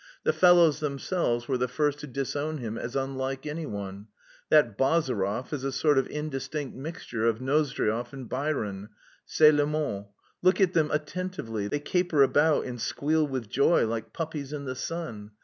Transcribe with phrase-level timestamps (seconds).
[0.23, 4.07] The fellows themselves were the first to disown him as unlike anyone.
[4.49, 8.89] That Bazarov is a sort of indistinct mixture of Nozdryov and Byron,
[9.27, 10.07] c'est le mot.
[10.41, 14.73] Look at them attentively: they caper about and squeal with joy like puppies in the
[14.73, 15.33] sun.